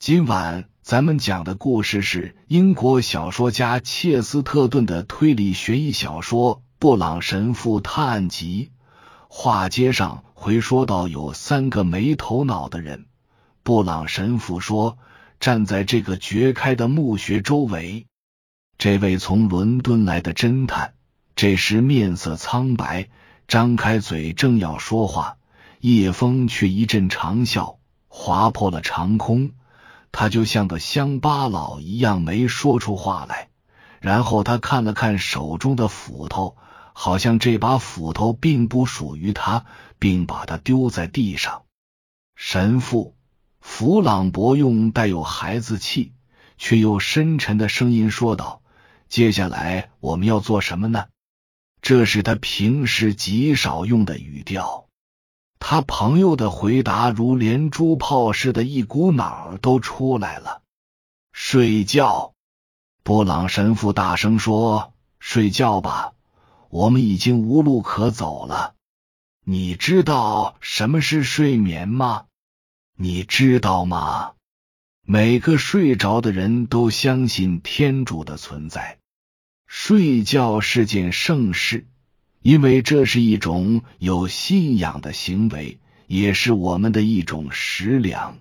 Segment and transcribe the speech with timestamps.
[0.00, 8.70] 今晚咱们讲的故事是英国小说家切斯特顿的推理悬疑小说《布朗神父探案集》。
[9.28, 13.04] 话接上回说到，有三个没头脑的人。
[13.62, 14.96] 布朗神父说，
[15.38, 18.06] 站在这个掘开的墓穴周围。
[18.78, 20.94] 这位从伦敦来的侦探，
[21.36, 23.10] 这时面色苍白，
[23.46, 25.36] 张开嘴正要说话。
[25.80, 27.76] 叶枫却一阵长啸，
[28.08, 29.50] 划破了长空。
[30.12, 33.48] 他就像个乡巴佬一样，没说出话来。
[34.00, 36.56] 然后他看了看手中的斧头，
[36.94, 39.66] 好像这把斧头并不属于他，
[39.98, 41.64] 并把它丢在地上。
[42.34, 43.14] 神父
[43.60, 46.14] 弗朗博用带有孩子气
[46.56, 48.62] 却又深沉的声音说道
[49.08, 51.06] ：“接下来我们要做什么呢？”
[51.82, 54.86] 这是他平时极少用的语调。
[55.60, 60.62] 他朋友的回答如连珠炮似的，一股脑都出来了。
[61.32, 62.32] 睡觉，
[63.04, 66.14] 布朗神父大声说：“睡觉吧，
[66.70, 68.74] 我们已经无路可走了。
[69.44, 72.24] 你知道什么是睡眠吗？
[72.96, 74.32] 你知道吗？
[75.02, 78.98] 每个睡着的人都相信天主的存在。
[79.66, 81.86] 睡觉是件盛事。”
[82.42, 88.38] 因为这是一种有信仰的行为，也是我们的一种食粮。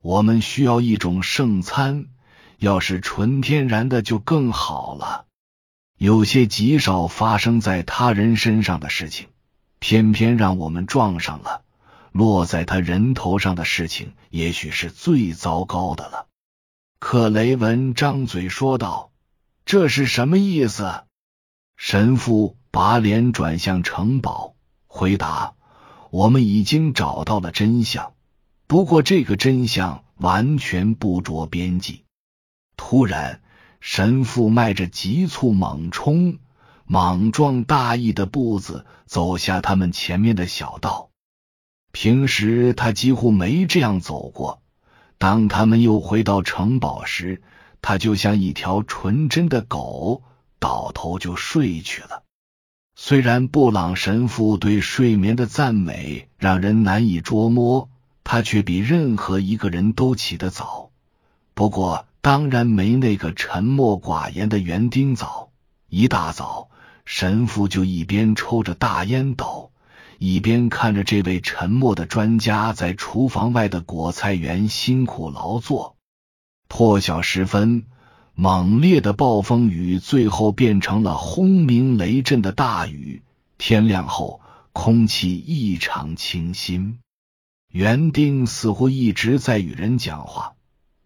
[0.00, 2.06] 我们需要一种圣餐，
[2.58, 5.26] 要是纯天然的就更好了。
[5.98, 9.28] 有些极少发生在他人身上的事情，
[9.78, 11.62] 偏偏让我们撞上了。
[12.10, 16.26] 落在他人头上的事情，也许是最糟糕的了。
[16.98, 19.12] 克雷文张嘴说道
[19.64, 21.04] ：“这是什么意思？”
[21.78, 22.56] 神父。
[22.72, 24.54] 把脸转向城堡，
[24.86, 25.52] 回答
[26.10, 28.14] ：“我们已经找到了真相，
[28.66, 32.04] 不过这个真相完全不着边际。”
[32.78, 33.42] 突然，
[33.80, 36.38] 神父迈着急促、猛冲、
[36.86, 41.10] 莽撞大意的步子走下他们前面的小道。
[41.92, 44.62] 平时他几乎没这样走过。
[45.18, 47.42] 当他们又回到城堡时，
[47.82, 50.22] 他就像一条纯真的狗，
[50.58, 52.24] 倒头就睡去了。
[52.94, 57.88] 虽然布朗神父对睡眠的赞美让人难以捉摸，
[58.22, 60.90] 他却比任何一个人都起得早。
[61.54, 65.50] 不过，当然没那个沉默寡言的园丁早。
[65.88, 66.68] 一大早，
[67.04, 69.72] 神父就一边抽着大烟斗，
[70.18, 75.96] 一边看着这位沉默的专家在厨房外的果菜园辛苦劳作。
[76.68, 77.86] 破晓时分。
[78.42, 83.22] 猛烈的暴风雨最后变成了轰鸣雷震的大雨。
[83.56, 84.40] 天亮后，
[84.72, 86.98] 空气异常清新。
[87.68, 90.54] 园丁似乎一直在与人讲话，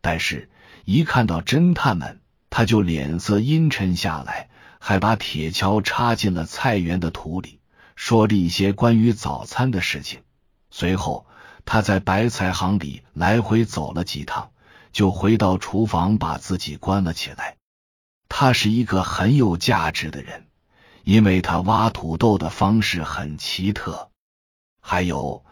[0.01, 0.49] 但是，
[0.87, 4.49] 一看到侦探们，他就脸色阴沉下来，
[4.79, 7.61] 还把铁锹插进了菜园的土里，
[7.97, 10.21] 说了一些关于早餐的事情。
[10.71, 11.27] 随后，
[11.67, 14.53] 他在白菜行里来回走了几趟。
[14.97, 17.59] 就回到厨房，把自己关了起来。
[18.31, 20.47] 他是一个很有价值的人，
[21.05, 24.09] 因为他挖土豆的方式很奇特，
[24.81, 25.45] 还有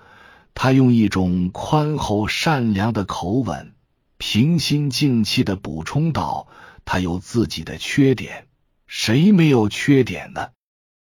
[0.54, 3.74] 他用一种宽厚善良的口吻，
[4.16, 6.48] 平心静气的补充道
[6.86, 8.46] ：“他有自己的缺点，
[8.86, 10.52] 谁没有缺点呢？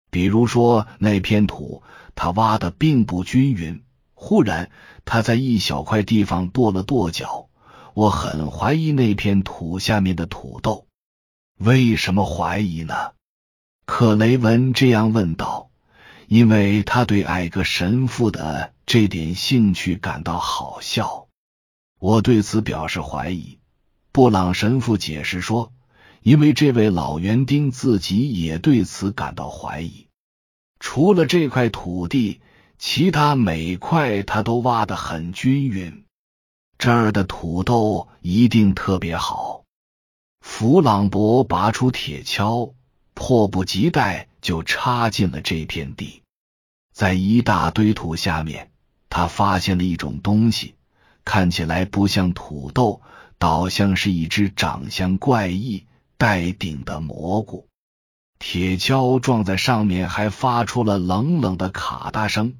[0.09, 1.83] 比如说那片土，
[2.15, 3.83] 他挖的并不均匀。
[4.13, 4.71] 忽然，
[5.03, 7.49] 他在一小块地方跺了跺脚。”
[7.93, 10.87] 我很怀疑那片土下面的土豆。
[11.57, 13.13] 为什么怀疑呢？
[13.85, 15.67] 克雷文这样问道。
[16.27, 21.27] 因为他对矮个神父的这点兴趣感到好笑。
[21.99, 23.59] 我对此表示怀疑。
[24.13, 25.73] 布朗神父解释说，
[26.21, 30.07] 因为这位老园丁自己也对此感到怀疑。
[30.79, 32.39] 除了这块土地，
[32.77, 36.05] 其他每块他都挖得很均匀。
[36.81, 39.65] 这儿的土豆一定特别好。
[40.39, 42.73] 弗朗博拔出铁锹，
[43.13, 46.23] 迫不及待就插进了这片地。
[46.91, 48.71] 在一大堆土下面，
[49.11, 50.73] 他发现了一种东西，
[51.23, 53.03] 看起来不像土豆，
[53.37, 55.85] 倒像是一只长相怪异、
[56.17, 57.67] 带顶的蘑菇。
[58.39, 62.55] 铁锹撞在上面，还发出了冷冷的咔嗒声。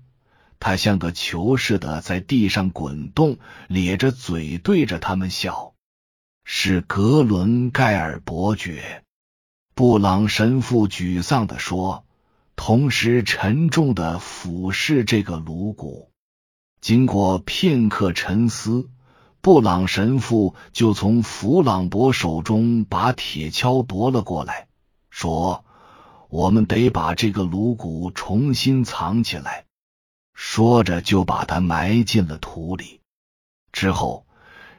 [0.61, 5.73] 他像个球似的在地上滚动，咧着嘴对着他们笑。
[6.43, 9.03] 是格伦盖尔伯爵，
[9.73, 12.05] 布朗神父沮丧的说，
[12.55, 16.11] 同时沉重的俯视这个颅骨。
[16.79, 18.87] 经过片刻沉思，
[19.41, 24.67] 布朗神父就从弗朗博手中把铁锹夺了过来，
[25.09, 25.65] 说
[26.29, 29.65] ：“我们得把这个颅骨重新藏起来。”
[30.43, 32.99] 说着就把它埋进了土里。
[33.71, 34.25] 之后，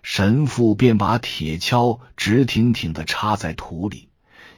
[0.03, 4.09] 神父便把铁锹直挺挺的插在土里。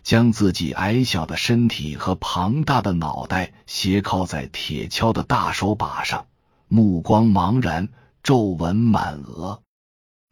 [0.03, 6.27] 将自己矮小的身体和庞大的脑袋斜靠在铁锹的大手把上，
[6.69, 7.91] 目光茫然，
[8.23, 9.63] 皱纹满额。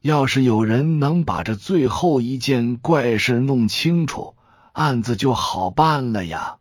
[0.01, 4.37] 要是有人能把这最后一件怪事弄清楚，
[4.73, 6.57] 案子就好办了呀！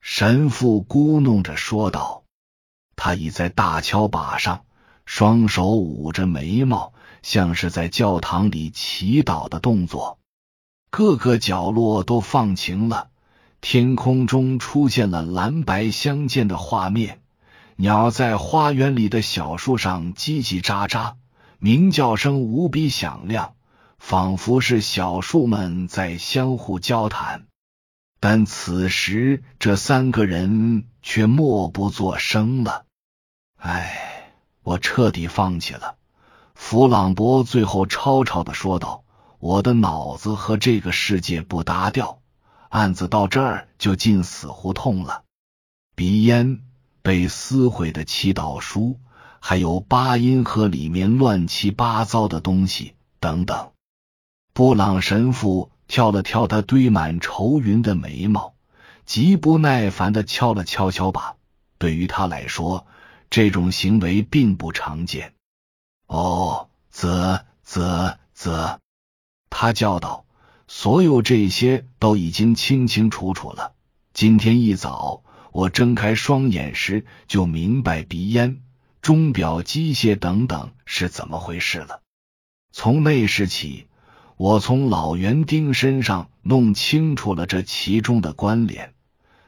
[0.00, 2.23] 神父咕哝着说道。
[2.96, 4.64] 他倚在大锹把上，
[5.04, 6.92] 双手捂着眉毛，
[7.22, 10.18] 像是在教堂里祈祷的动作。
[10.90, 13.08] 各个角落都放晴了，
[13.60, 17.20] 天空中出现了蓝白相间的画面。
[17.76, 21.14] 鸟在花园里的小树上叽叽喳喳，
[21.58, 23.54] 鸣叫声无比响亮，
[23.98, 27.46] 仿佛是小树们在相互交谈。
[28.26, 32.86] 但此时，这三个人却默不作声了。
[33.58, 34.32] 唉，
[34.62, 35.96] 我彻底放弃了。
[36.54, 39.04] 弗朗博最后吵吵的说道。
[39.40, 42.22] 我的脑子和这个世界不搭调，
[42.70, 45.22] 案子到这儿就进死胡同了。
[45.94, 46.62] 鼻烟、
[47.02, 48.98] 被撕毁的祈祷书，
[49.38, 53.72] 还有八音盒里面乱七八糟的东西等等。
[54.54, 58.54] 布朗神父挑了挑他堆满愁云的眉毛，
[59.04, 61.34] 极不耐烦的敲了敲敲把。
[61.76, 62.86] 对于他来说，
[63.30, 65.34] 这种行为并不常见。
[66.06, 68.78] 哦，啧啧啧。
[69.50, 70.24] 他叫道
[70.68, 73.72] ：“所有这些都已经清清楚楚了。
[74.12, 78.62] 今天一早，我睁开双眼时就明白鼻烟、
[79.02, 82.02] 钟表、机械等等是怎么回事了。
[82.70, 83.88] 从那时起，
[84.36, 88.94] 我从老园丁身上弄清楚了这其中的关联。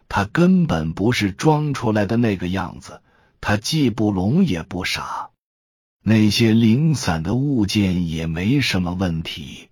[0.09, 3.03] 他根本不是装出来的那个样子，
[3.41, 5.31] 他既不聋也不傻。
[6.03, 9.69] 那些零散的物件也没什么问题。”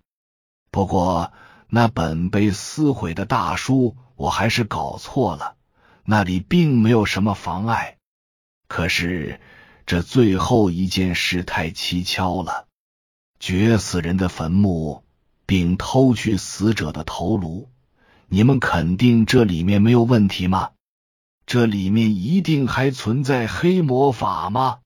[0.69, 1.31] 不过，
[1.69, 5.55] 那本被撕毁的大书，我还是搞错了。
[6.03, 7.95] 那里并没有什么妨碍。
[8.67, 9.39] 可是，
[9.85, 12.67] 这最后一件事太蹊跷了：
[13.39, 15.04] 掘死人的坟墓，
[15.45, 17.69] 并偷去死者的头颅。
[18.27, 20.71] 你们肯定这里面没有问题吗？
[21.45, 24.79] 这里面一定还存在黑魔法吗？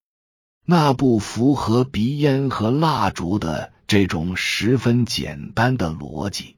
[0.66, 3.74] 那不符合鼻烟和蜡烛的。
[3.88, 6.58] 这种十分简单的逻辑。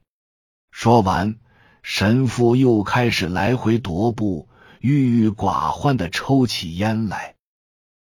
[0.70, 1.36] 说完，
[1.82, 4.50] 神父又开始来回踱步，
[4.80, 7.36] 郁郁寡欢的抽起烟来。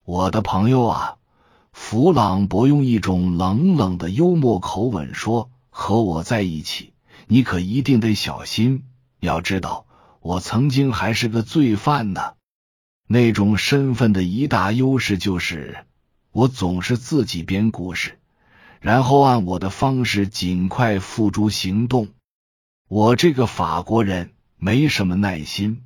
[0.03, 1.15] 我的朋友啊，
[1.71, 6.93] 弗朗博用一种冷冷的幽默口吻说：“和我在一起，
[7.27, 8.83] 你可一定得小心。
[9.19, 9.87] 要知道，
[10.19, 12.33] 我曾经还是个罪犯呢。
[13.07, 15.85] 那种身份的一大优势就是，
[16.31, 18.19] 我总是自己编故事。”
[18.81, 22.09] 然后按我的方式尽快付诸行动。
[22.87, 25.83] 我这个法国人没什么耐心，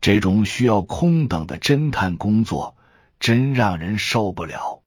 [0.00, 2.76] 这种需要空等的侦探工作
[3.18, 4.82] 真让人受不了。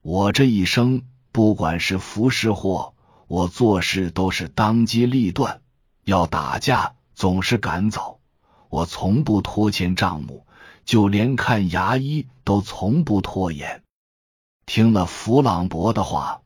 [0.00, 1.02] 我这一生，
[1.32, 2.94] 不管是福是祸，
[3.26, 5.60] 我做事都是当机立断。
[6.04, 8.20] 要打架总是赶早，
[8.68, 10.46] 我从不拖欠账目，
[10.84, 13.82] 就连看牙医都从不拖延。
[14.66, 16.42] 听了弗朗博的话。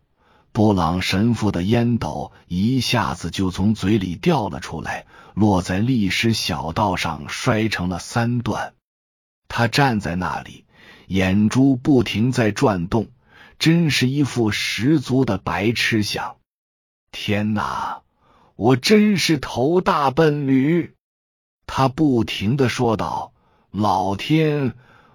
[0.52, 8.74] 布朗神父的烟斗一下子就从嘴里掉了出来，落在历史小道上，摔成了三段。
[9.46, 10.64] 他站在那里，
[11.06, 13.06] 眼珠不停在转动，
[13.60, 16.34] 真是一副十足的白痴相。
[17.10, 18.02] 天哪，
[18.56, 20.94] 我真是头大笨驴！
[21.66, 23.32] 他不停的说道
[23.70, 24.74] ：“老天，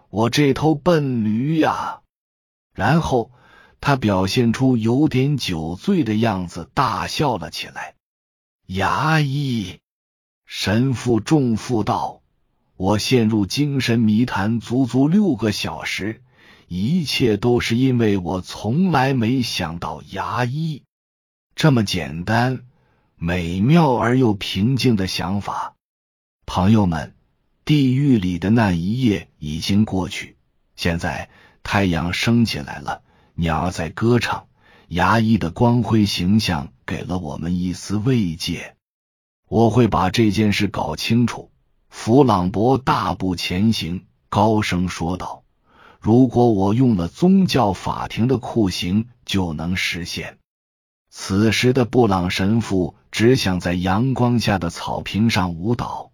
[0.10, 2.02] 我这头笨驴呀！”
[2.74, 3.32] 然后。
[3.82, 7.94] 他表现出有点酒醉的样子，大笑了起来。
[8.66, 9.80] 牙医
[10.44, 12.24] 神父重负道
[12.78, 16.24] ：“我陷入精神迷谈足足六个小时，
[16.68, 20.82] 一切都是因为我从来没想到牙医
[21.56, 22.66] 这么简单、
[23.16, 25.76] 美妙而又平静的想法。”
[26.46, 27.16] 朋友们，
[27.64, 30.38] 地狱里的那一夜已经过去，
[30.76, 31.30] 现在
[31.64, 33.02] 太阳升起来了。
[33.34, 34.48] 鸟在歌唱，
[34.90, 38.76] 牙医的光辉形象给了我们一丝慰藉。
[39.48, 41.52] 我会把这件事搞清楚。
[41.90, 45.44] 弗朗博大步前行，高声说道
[46.00, 50.38] ：“如果我用了宗教法庭的酷刑，就能实现。
[51.18, 56.12] 此时的布朗神父只想在阳光下的草坪上舞蹈，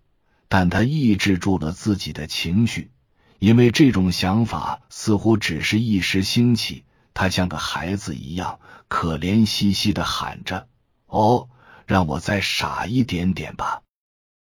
[0.48, 2.92] 但他抑制住了自己的情绪，
[3.40, 6.86] 因为这种想法似乎只是一时兴起。
[7.16, 10.68] 他像个孩子一样，可怜兮兮的喊着
[11.10, 11.50] ：“哦，
[11.88, 13.82] 让我再傻一点点吧！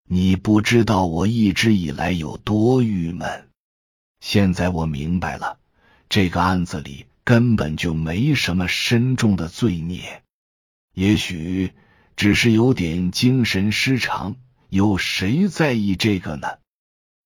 [0.09, 3.51] 你不知道我一直以来有多郁闷。
[4.21, 5.59] 现在我明白了，
[6.09, 10.23] 这个案子里根本就没什么深重的罪孽。”
[10.97, 11.75] 也许
[12.17, 14.37] 只是有点精神失常，
[14.71, 16.49] 有谁在意这个呢？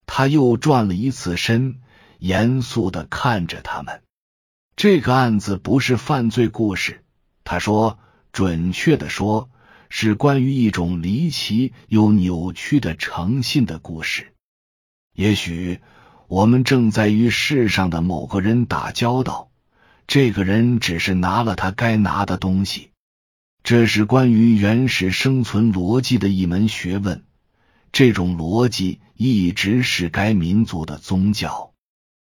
[0.07, 1.81] 他又转了一次身，
[2.19, 4.03] 严肃的看着他们。
[4.75, 7.05] 这个案子不是犯罪故事，
[7.45, 8.01] 他说，
[8.33, 9.49] 准确的说，
[9.89, 14.33] 是关于一种离奇又扭曲的诚信的故事。
[15.15, 15.79] 也许
[16.27, 19.53] 我们正在与世上的某个人打交道，
[20.09, 22.90] 这个人只是拿了他该拿的东西。
[23.63, 27.23] 这是关于原始生存逻辑的一门学问，
[27.93, 31.73] 这种逻辑一直是该民族的宗教。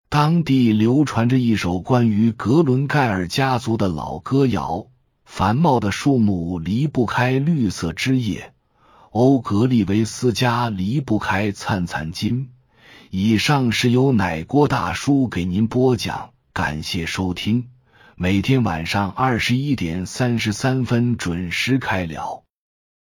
[0.09, 4.87] 当地流传着一首关于格伦盖尔家族的老歌谣：
[5.25, 8.53] 繁茂的树木离不开绿色枝叶，
[9.11, 12.51] 欧格利维斯家离不开灿灿金。
[13.11, 17.74] 以上是由奶锅大叔给您播讲，感谢收听。
[18.17, 22.44] 每天晚上二十一点三十三分准时开聊。